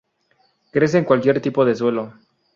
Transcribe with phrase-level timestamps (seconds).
[0.71, 2.15] Crece en cualquier tipo de suelo.